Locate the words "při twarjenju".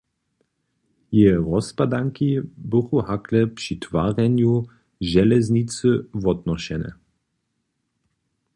3.47-4.65